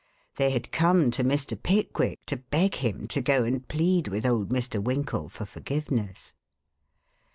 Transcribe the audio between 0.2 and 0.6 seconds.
They